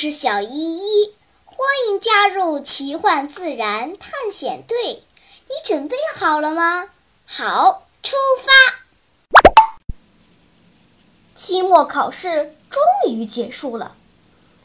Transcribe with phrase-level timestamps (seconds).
[0.00, 1.12] 是小依依，
[1.44, 5.02] 欢迎加入奇幻自然探险队。
[5.48, 6.88] 你准备好了吗？
[7.26, 8.52] 好，出发！
[11.34, 13.96] 期末考试终于结束了。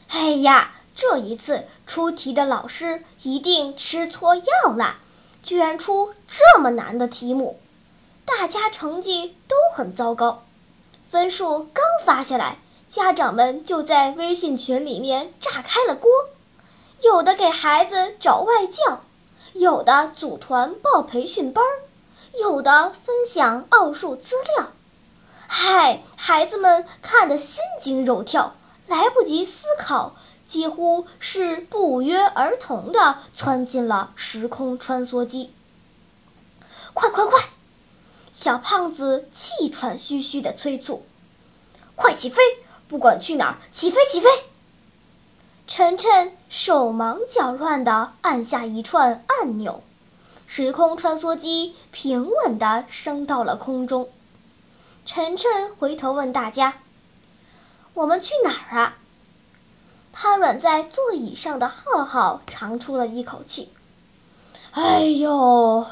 [0.06, 4.44] 哎呀，这一次出题的老师一定吃错药
[4.76, 4.98] 了，
[5.42, 7.58] 居然出这么难的题目，
[8.24, 10.44] 大家成绩都很糟糕。
[11.10, 12.58] 分数刚发下来。
[12.94, 16.08] 家长们就在微信群里面炸开了锅，
[17.00, 19.00] 有的给孩子找外教，
[19.52, 21.64] 有的组团报培训班，
[22.38, 24.68] 有的分享奥数资料。
[25.48, 28.54] 嗨，孩子们看得心惊肉跳，
[28.86, 30.14] 来不及思考，
[30.46, 35.52] 几乎是不约而同地窜进了时空穿梭机。
[36.92, 37.40] 快快快！
[38.32, 41.04] 小胖子气喘吁吁地催促
[41.96, 42.40] ：“快起飞！”
[42.88, 44.28] 不管去哪儿，起飞起飞！
[45.66, 49.82] 晨晨手忙脚乱地按下一串按钮，
[50.46, 54.10] 时空穿梭机平稳地升到了空中。
[55.06, 56.74] 晨晨回头问大家
[57.94, 58.96] ：“我们去哪儿啊？”
[60.12, 63.72] 瘫软在座椅上的浩浩长出了一口气
[64.72, 65.86] ：“哎呦，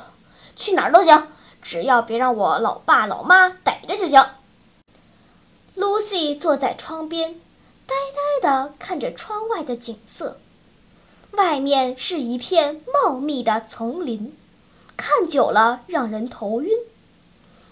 [0.55, 1.29] 去哪儿都行，
[1.63, 4.25] 只要别让我老爸老妈逮着就行。”
[5.75, 7.35] Lucy 坐在窗边，
[7.87, 10.39] 呆呆地看着窗外的景色。
[11.31, 14.37] 外面是一片茂密的丛林，
[14.99, 16.71] 看久了让人头晕。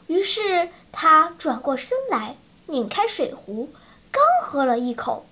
[0.07, 3.69] 于是他转过身来，拧开水壶，
[4.11, 5.27] 刚喝了一口，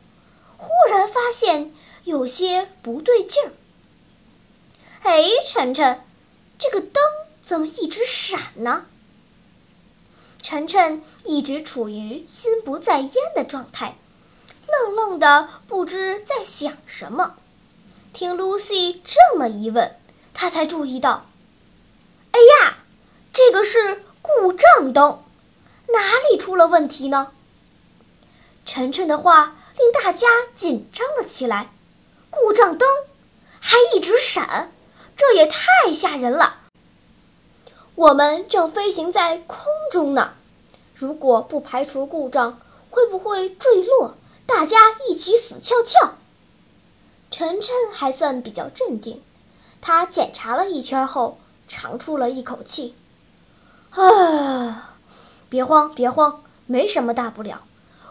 [0.58, 1.72] 忽然发现
[2.04, 3.52] 有些不对劲儿。
[5.02, 6.00] 哎，晨晨，
[6.58, 7.02] 这个灯
[7.42, 8.84] 怎么一直闪呢？
[10.50, 13.98] 晨晨一直处于心不在焉的状态，
[14.66, 17.34] 愣愣的不知在想什么。
[18.14, 19.94] 听 Lucy 这么一问，
[20.32, 21.26] 他才注意到
[22.32, 22.78] ：“哎呀，
[23.30, 25.22] 这个是故障灯，
[25.88, 27.30] 哪里出了问题呢？”
[28.64, 31.70] 晨晨的话令大家紧张了起来。
[32.30, 32.88] 故障灯
[33.60, 34.72] 还一直闪，
[35.14, 36.60] 这也太吓人了。
[37.94, 40.32] 我们正飞行在空中呢，
[40.98, 42.58] 如果不排除故障，
[42.90, 44.14] 会不会坠落？
[44.46, 44.76] 大家
[45.08, 46.14] 一起死翘翘。
[47.30, 49.22] 晨晨还算比较镇定，
[49.80, 51.38] 他检查了一圈后，
[51.68, 52.96] 长出了一口气
[53.94, 54.96] ：“啊，
[55.48, 57.62] 别慌，别慌，没什么大不了。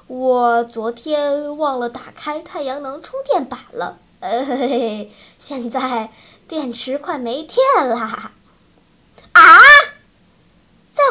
[0.07, 6.09] 我昨天忘了打开太阳能充电板了，呃嘿嘿，现在
[6.47, 8.31] 电池快没电啦。”
[9.33, 9.41] 啊！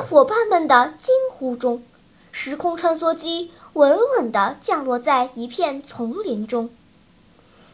[0.09, 1.83] 伙伴们的惊呼中，
[2.31, 6.71] 时空穿梭机稳稳地降落在一片丛林中。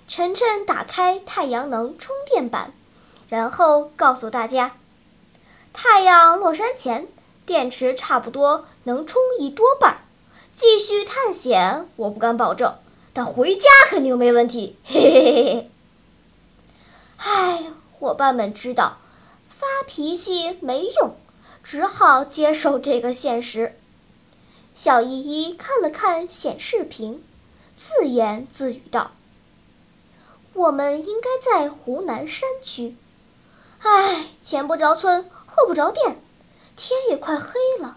[0.09, 2.73] 晨晨打开太阳能充电板，
[3.29, 4.73] 然后告诉大家
[5.75, 7.07] ：“太阳落山前，
[7.45, 9.99] 电池差不多能充一多半儿。
[10.55, 12.75] 继续探险，我不敢保证，
[13.13, 15.71] 但回家肯定没问题。”嘿嘿嘿嘿。
[17.19, 18.97] 唉，伙伴们知道，
[19.51, 21.15] 发脾气没用。
[21.63, 23.79] 只好接受这个现实。
[24.75, 27.23] 小依依看了看显示屏，
[27.77, 29.13] 自言自语道
[30.55, 32.97] ：“我们应该在湖南山区。
[33.81, 36.19] 唉，前不着村后不着店，
[36.77, 37.97] 天也快黑了。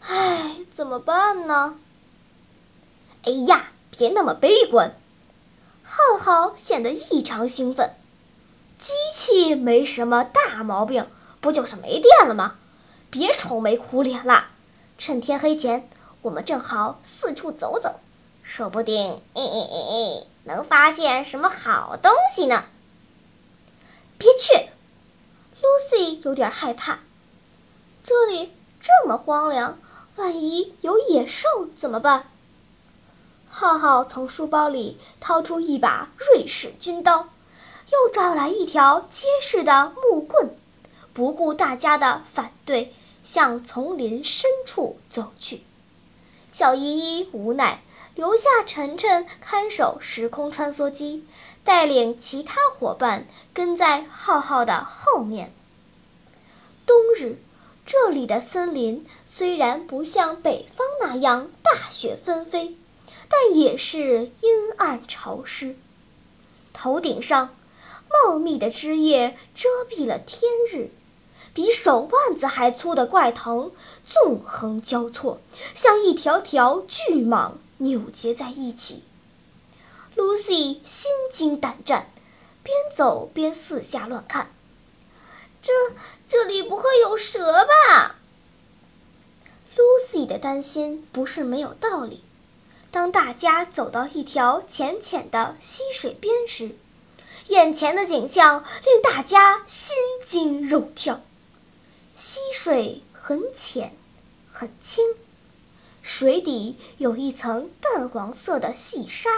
[0.00, 1.78] 唉，怎么办呢？”
[3.24, 4.94] 哎呀，别那么悲观！
[5.82, 7.94] 浩浩显得异常兴奋。
[8.78, 11.06] 机器没什么大毛病，
[11.40, 12.56] 不就是没电了吗？
[13.10, 14.48] 别愁眉苦脸了，
[14.98, 15.88] 趁天黑前，
[16.20, 18.00] 我们正好四处走走，
[18.42, 19.22] 说不定
[20.44, 22.64] 能发现什么好东西呢。
[24.18, 24.68] 别去
[25.62, 26.98] ，Lucy 有点害怕，
[28.04, 29.78] 这里这么荒凉，
[30.16, 32.28] 万一有野兽怎么办？
[33.48, 37.28] 浩浩从书包里掏出一把瑞士军刀，
[37.90, 40.47] 又找来一条结实的木棍。
[41.18, 42.94] 不顾大家的反对，
[43.24, 45.62] 向丛林深处走去。
[46.52, 47.82] 小依依无奈，
[48.14, 51.26] 留下晨晨看守时空穿梭机，
[51.64, 55.52] 带领其他伙伴跟在浩浩的后面。
[56.86, 57.42] 冬日，
[57.84, 62.76] 这里的森林虽然不像北方那样大雪纷飞，
[63.28, 65.74] 但也是阴暗潮湿。
[66.72, 67.56] 头顶上，
[68.08, 70.92] 茂密的枝叶遮蔽了天日。
[71.58, 73.72] 比手腕子还粗的怪藤
[74.06, 75.40] 纵横交错，
[75.74, 79.02] 像一条条巨蟒扭结在一起。
[80.14, 82.12] Lucy 心惊胆战，
[82.62, 84.52] 边走边四下乱看。
[85.60, 85.72] 这
[86.28, 88.14] 这里不会有蛇吧
[89.76, 92.22] ？Lucy 的担心不是没有道理。
[92.92, 96.76] 当大家走到一条浅浅的溪水边时，
[97.48, 101.20] 眼前的景象令大家心惊肉跳。
[102.20, 103.94] 溪水很浅，
[104.50, 105.04] 很清，
[106.02, 109.30] 水底有一层淡黄色的细沙，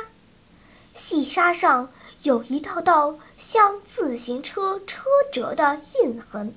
[0.94, 1.92] 细沙上
[2.22, 6.54] 有一道道像自行车车辙的印痕。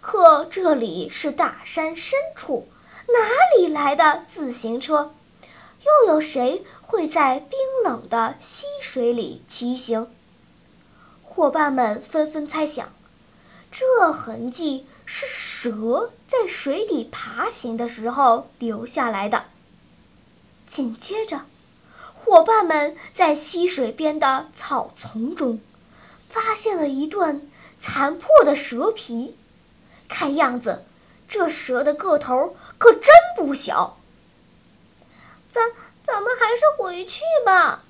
[0.00, 2.68] 可这里是大山深处，
[3.08, 5.12] 哪里来的自行车？
[5.82, 10.08] 又有谁会在冰冷的溪水里骑行？
[11.24, 12.92] 伙伴们纷纷猜想，
[13.72, 19.46] 这痕迹是蛇在水底爬行的时候留下来的。
[20.66, 21.42] 紧接着，
[22.12, 25.60] 伙伴们在溪水边的草丛中
[26.28, 27.40] 发现了一段
[27.78, 29.36] 残破的蛇皮，
[30.08, 30.84] 看样子，
[31.28, 33.04] 这蛇的个头可真
[33.36, 33.96] 不小。
[35.48, 35.72] 咱
[36.04, 37.84] 咱们还是回去吧，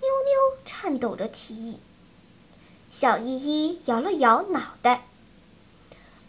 [0.00, 1.80] 妞妞颤抖着提议。
[2.88, 5.06] 小依依摇了摇脑袋。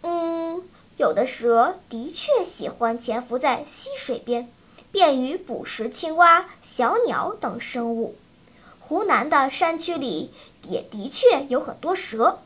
[0.02, 0.62] 嗯，
[0.98, 4.50] 有的蛇的确喜欢潜伏在溪水边，
[4.92, 8.16] 便于捕食青蛙、小鸟等生物。
[8.80, 10.34] 湖南的山区里
[10.68, 12.40] 也的确有很多蛇。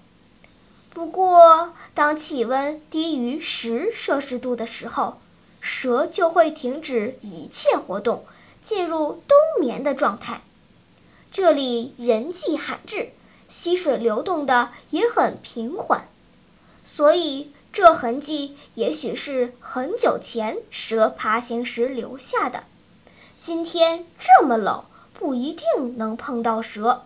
[0.94, 5.18] 不过，当气温低于十摄氏度的时候，
[5.60, 8.25] 蛇就会停止一切活动，
[8.62, 10.42] 进入冬眠的状态。
[11.31, 13.10] 这里人迹罕至，
[13.50, 16.07] 溪水流动的也很平缓，
[16.95, 22.63] 所以这痕迹也许是很久前蛇爬行时留下的。
[23.38, 27.03] 今天这么冷，不一定能碰到蛇。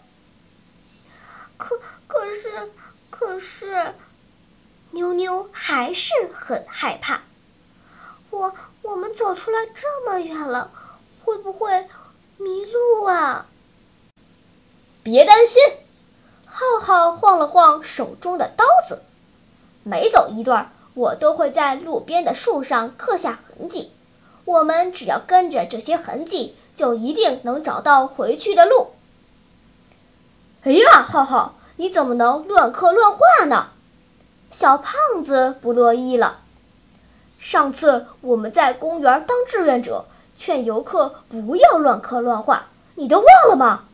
[1.57, 2.71] 可可是，
[3.09, 3.95] 可是，
[4.91, 7.21] 妞妞还是很害怕。
[8.29, 8.53] 我
[8.83, 10.69] 我们走出来这么远了，
[11.23, 11.87] 会不会
[12.37, 13.47] 迷路啊？
[15.01, 15.63] 别担心，
[16.45, 19.01] 浩浩晃了晃手中的刀子，
[19.83, 23.91] 每走一段，我都会在路边的树上刻下痕迹。
[24.45, 28.87] 我们只要跟着这些痕迹，就一定能找到回去的路。
[30.63, 33.69] 哎呀，浩浩，你怎么能乱刻乱画呢？
[34.49, 34.93] 小胖
[35.23, 36.39] 子不乐意了。
[37.39, 40.05] 上次我们在公园当志愿者，
[40.35, 43.85] 劝游客不要乱刻乱画，你都忘了吗？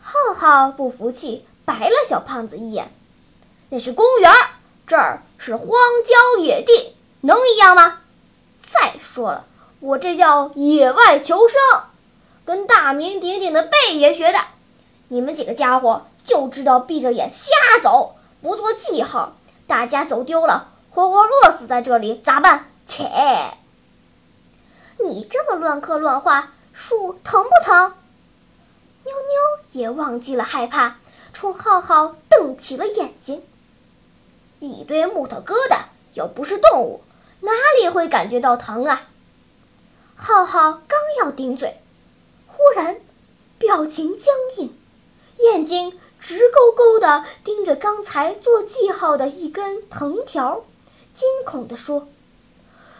[0.00, 2.92] 浩浩不服气，白了小胖子一眼。
[3.70, 4.32] 那是公园，
[4.88, 8.00] 这儿是荒郊野地，能一样吗？
[8.58, 9.44] 再说了，
[9.80, 11.60] 我这叫野外求生，
[12.46, 14.38] 跟大名鼎鼎的贝爷学的。
[15.08, 17.52] 你们几个家伙就知道闭着眼瞎
[17.82, 19.36] 走，不做记号，
[19.66, 20.70] 大家走丢了。
[20.90, 22.70] 活活饿死在这里咋办？
[22.86, 23.04] 切！
[25.04, 27.92] 你这么乱刻乱画，树疼不疼？
[29.04, 30.96] 妞妞也忘记了害怕，
[31.34, 33.44] 冲浩浩瞪起了眼睛。
[34.60, 35.82] 一堆木头疙瘩
[36.14, 37.02] 又不是动物，
[37.40, 39.08] 哪里会感觉到疼啊？
[40.14, 41.80] 浩浩刚要顶嘴，
[42.46, 43.00] 忽然
[43.58, 44.76] 表情僵硬，
[45.38, 50.64] 眼睛直勾勾地盯着刚才做记号的一根藤条。
[51.14, 52.08] 惊恐地说：“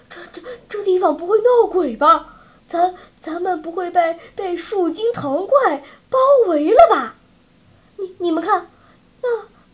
[0.08, 2.36] 这这这地方不会闹鬼吧？
[2.68, 6.18] 咱咱们不会被被树精藤怪包
[6.48, 7.14] 围了吧？
[7.96, 8.70] 你你们看，
[9.22, 9.28] 那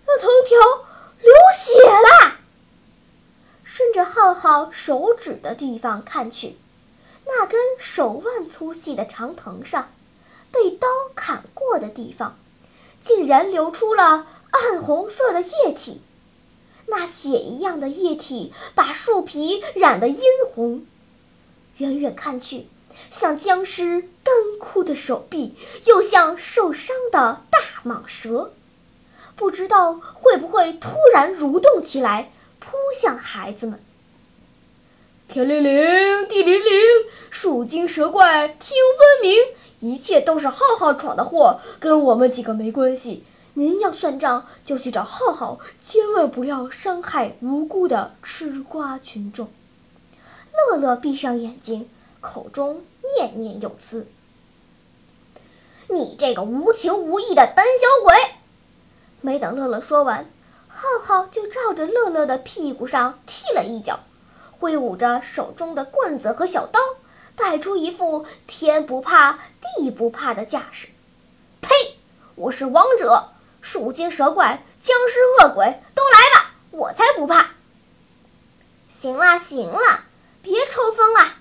[0.06, 0.58] 那藤条
[1.20, 2.36] 流血了。
[4.44, 6.54] 靠手指的地方看去，
[7.26, 9.88] 那根手腕粗细的长藤上，
[10.52, 12.36] 被刀砍过的地方，
[13.00, 16.02] 竟然流出了暗红色的液体。”
[16.84, 20.20] 那血一样的液体把树皮染得殷
[20.52, 20.84] 红，
[21.78, 22.68] 远远看去，
[23.10, 28.52] 像僵尸干枯的手臂，又像受伤的大蟒蛇，
[29.36, 33.82] 不知道会不会突然蠕动起来，扑向孩子们。
[35.26, 36.64] 天灵灵，地灵灵，
[37.30, 39.36] 树精蛇怪听分明，
[39.80, 43.24] 一切都是浩浩闯的祸，跟我们几个没关系。
[43.54, 49.48] 您要算账，就去找浩浩，千万不要伤害无辜的吃瓜群众。
[50.52, 51.88] 乐乐闭上眼睛，
[52.20, 52.84] 口中
[53.16, 54.06] 念念有词
[55.88, 58.14] ：“你这个无情无义的胆小鬼！”
[59.20, 60.30] 没等乐乐说完，
[60.68, 64.00] 浩浩就照着乐乐的屁股上踢了一脚，
[64.64, 66.80] 挥舞着手中的棍子和小刀，
[67.36, 70.88] 摆出一副天不怕地不怕的架势。
[71.60, 71.68] 呸！
[72.34, 73.28] 我是王者，
[73.60, 77.50] 树精、蛇怪、僵尸、恶鬼都来吧，我才不怕！
[78.88, 80.06] 行了行了，
[80.40, 81.34] 别抽风了。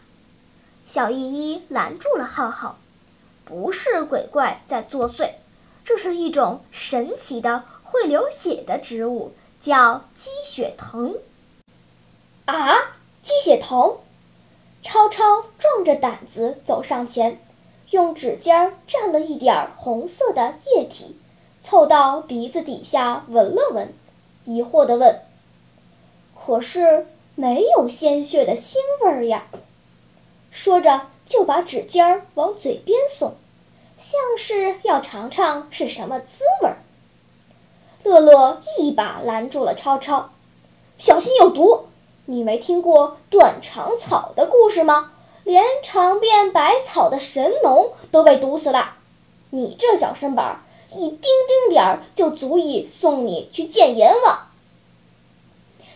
[0.86, 2.78] 小依依拦住了浩浩，
[3.46, 5.32] 不是鬼怪在作祟，
[5.86, 11.16] 这是一种神奇的会流血的植物，叫鸡血藤。
[12.48, 12.76] 啊，
[13.24, 14.00] 鸡血藤！
[14.82, 17.40] 超超壮着胆子走上前，
[17.92, 21.18] 用指尖蘸了一点红色的液体，
[21.64, 23.94] 凑到鼻子底下闻了闻，
[24.44, 25.22] 疑惑地问
[26.36, 28.76] ：“可是没有鲜血的腥
[29.06, 29.48] 味呀？”
[30.52, 33.38] 说着，就把指尖往嘴边送，
[33.98, 36.70] 像是要尝尝是什么滋味。
[38.04, 40.32] 乐乐一把拦住了超超
[41.00, 41.88] ：“小心有毒！
[42.26, 45.12] 你没听过断肠草的故事吗？
[45.44, 48.96] 连尝遍百草的神农都被毒死了。
[49.50, 50.60] 你这小身板儿，
[50.92, 54.48] 一丁丁点儿就足以送你去见阎王。”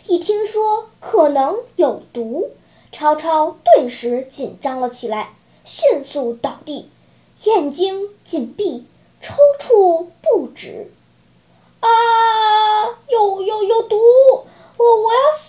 [0.08, 2.50] 一听说可能有毒。
[2.92, 6.90] 超超顿时紧张了起来，迅速倒地，
[7.44, 8.86] 眼睛紧闭，
[9.22, 10.92] 抽搐不止。
[11.80, 11.88] 啊！
[13.08, 13.98] 有有有毒！
[14.78, 15.47] 我我要死！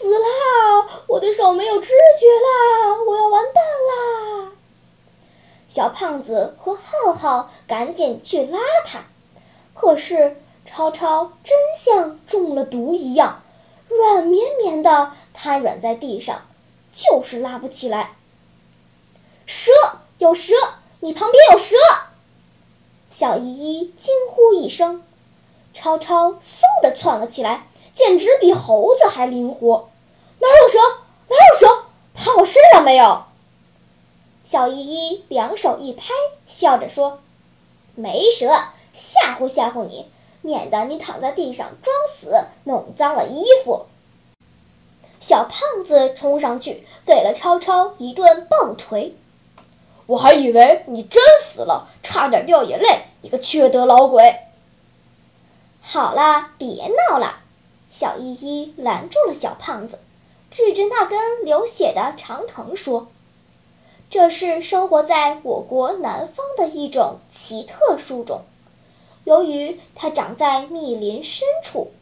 [1.18, 3.02] 我的手没有知觉啦！
[3.04, 3.54] 我要完蛋
[4.44, 4.52] 啦！
[5.68, 9.00] 小胖子和浩浩赶紧去拉他，
[9.74, 13.42] 可是超超真像中了毒一样，
[13.88, 16.42] 软绵绵的瘫软在地上。
[16.92, 18.12] 就是拉不起来。
[19.44, 19.72] 蛇
[20.18, 20.54] 有蛇，
[21.00, 21.74] 你旁边有蛇！
[23.10, 25.02] 小依依惊呼一声，
[25.74, 29.88] 超超嗖的窜了起来，简直比猴子还灵活。
[30.38, 30.78] 哪有蛇？
[31.28, 31.84] 哪有蛇？
[32.14, 33.24] 趴我身上没有？
[34.44, 36.06] 小依依两手一拍，
[36.46, 37.20] 笑着说
[37.94, 38.48] ：“没蛇，
[38.92, 40.06] 吓唬吓唬你，
[40.40, 43.86] 免得你躺在地上装死，弄脏了衣服。”
[45.20, 49.14] 小胖子冲上去，给了超超一顿棒锤。
[50.06, 54.34] 我还以为你真死了，差点掉眼泪，你个缺德老鬼！
[55.82, 57.40] 好啦，别闹了。
[57.90, 59.98] 小依依拦住了小胖子，
[60.50, 63.08] 指着那根流血的长藤说
[64.10, 68.42] ：“这是生活在我国南方的一种奇特树种，
[69.24, 71.92] 由于它长在密林深处，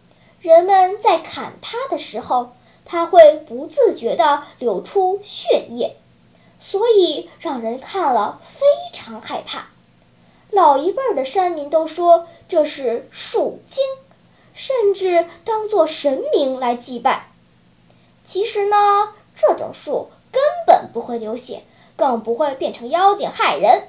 [0.41, 2.53] 人们在砍它的时候。”
[2.89, 5.97] 它会不自觉地流出血液，
[6.61, 8.61] 所以让人看了非
[8.93, 9.67] 常害怕。
[10.51, 13.83] 老一辈的山民都说这是树精，
[14.55, 17.33] 甚至当作神明来祭拜。
[18.27, 21.63] 其实呢，这种树根本不会流血，
[21.97, 23.89] 更不会变成妖精害人。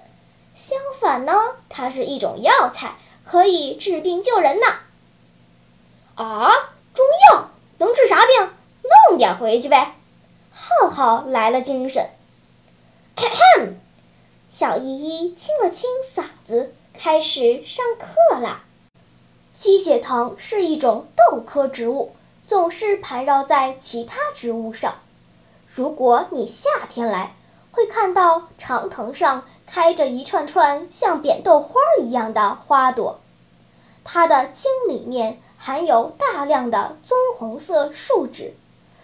[0.56, 1.34] 相反呢，
[1.70, 4.68] 它是一种药材，可以治病救人呢。
[6.14, 6.52] 啊，
[6.94, 8.54] 中药能治啥病？
[9.10, 9.96] 弄点回去呗，
[10.52, 12.08] 浩浩来了精神。
[13.16, 13.74] 咳咳，
[14.52, 18.64] 小依依清了清嗓子，开始上课啦。
[19.56, 22.16] 鸡血藤是一种豆科植物，
[22.48, 24.96] 总是盘绕在其他植物上。
[25.68, 27.36] 如果你夏天来，
[27.72, 33.20] 会看到长藤上开着一串串像扁豆花一样的花朵，
[34.06, 38.54] 它的茎里面含有大量的棕红色树脂。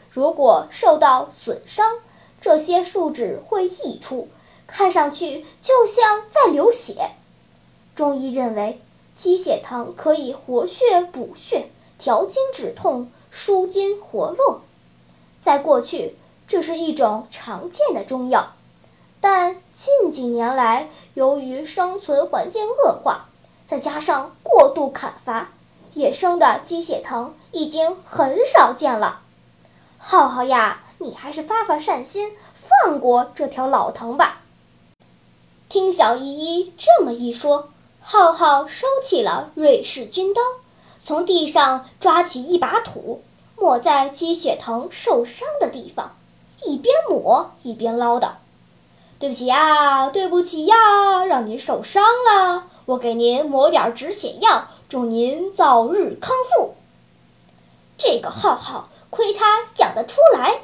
[0.10, 1.98] 如果受到损伤，
[2.40, 4.30] 这些树脂会溢出，
[4.66, 7.12] 看上去就像在流血。
[7.94, 8.80] 中医认为，
[9.18, 11.68] 鸡血藤可以活血补血、
[12.00, 14.62] 调经止痛、舒筋活络。
[15.42, 16.16] 在过去，
[16.48, 18.54] 这是一种常见的中药，
[19.20, 23.26] 但近几年来，由于生存环境恶化，
[23.66, 25.50] 再加上过度砍伐，
[25.96, 29.22] 野生的鸡血藤已经很少见了。
[29.98, 34.44] 浩浩呀，你还是发发善心，放过这条老藤吧。
[35.70, 40.42] 听小依依这么一说，浩浩收起了瑞士军刀，
[41.04, 43.22] 从地上抓起一把土，
[43.58, 46.16] 抹在鸡血藤受伤的地方，
[46.64, 48.30] 一边抹一边唠叨
[49.20, 52.68] ：“对不起呀，对不起呀，让您受伤了。
[52.86, 56.76] 我给您抹点止血药，祝您早日康复。”
[57.98, 58.90] 这个浩浩。
[59.16, 60.62] 亏他想得出来！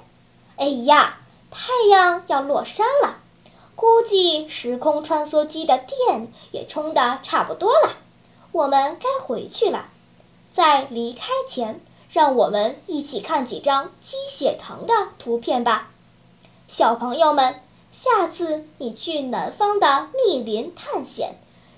[0.55, 1.19] 哎呀，
[1.51, 3.17] 太阳要落山了，
[3.75, 7.91] 估计时空穿梭机的电也充的差不多了，
[8.51, 9.86] 我们该回去了。
[10.59, 11.79] 在离开前，
[12.11, 15.89] 让我们一起看几张鸡血藤的图片吧。
[16.67, 17.61] 小朋友们，
[17.93, 21.35] 下次你去南方的密林探险，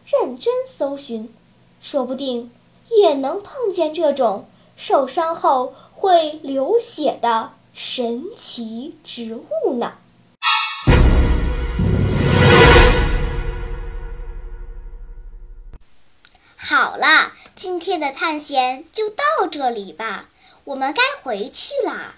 [0.08, 1.32] 认真搜寻，
[1.80, 2.50] 说不定
[2.90, 4.46] 也能碰见这种
[4.76, 9.94] 受伤后会流血的神奇植物呢。
[16.64, 20.30] 好了，今天的探险就到这里吧，
[20.64, 22.14] 我们该回去啦。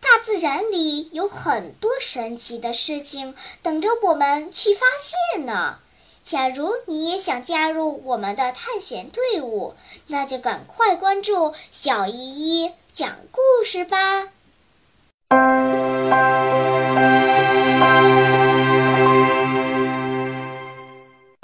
[0.00, 5.78] 大自然里有很多神奇的事情等着我们去发现呢。
[6.20, 9.74] 假如你也想加入我们的探险队伍，
[10.08, 12.12] 那就赶快关注小依
[12.64, 14.32] 依讲故事吧。